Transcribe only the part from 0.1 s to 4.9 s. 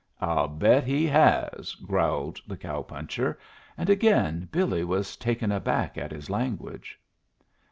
"I'll bet he has!" growled the cow puncher; and again Billy